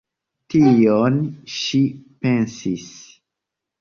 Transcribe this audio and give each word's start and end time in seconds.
Tion 0.53 1.19
ŝi 1.57 1.83
pensis! 2.25 2.91